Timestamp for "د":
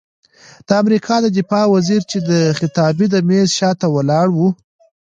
0.67-0.69, 1.21-1.27, 2.29-2.31, 3.11-3.15